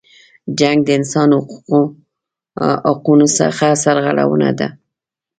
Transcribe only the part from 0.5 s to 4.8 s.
جنګ د انسانی حقونو څخه سرغړونه ده.